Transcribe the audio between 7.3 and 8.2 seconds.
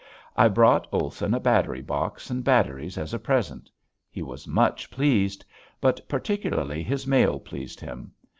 pleased him.